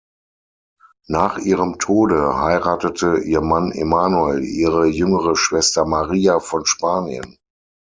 [1.07, 7.37] Nach ihrem Tode heiratete ihr Mann Emanuel ihre jüngere Schwester Maria von Spanien.